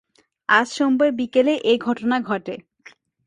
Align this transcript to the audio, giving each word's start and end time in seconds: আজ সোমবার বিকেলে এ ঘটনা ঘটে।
আজ 0.49 0.67
সোমবার 0.71 1.09
বিকেলে 1.19 1.53
এ 1.63 1.73
ঘটনা 1.87 2.15
ঘটে। 2.21 2.55